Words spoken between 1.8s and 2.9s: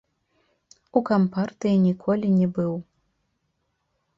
ніколі не быў.